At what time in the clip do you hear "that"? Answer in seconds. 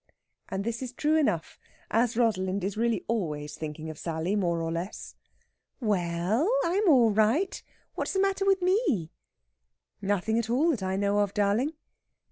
10.71-10.81